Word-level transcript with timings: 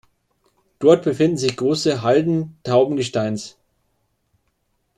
Dort 0.79 1.03
befinden 1.03 1.37
sich 1.37 1.55
große 1.55 2.01
Halden 2.01 2.57
tauben 2.63 2.95
Gesteins. 2.95 3.59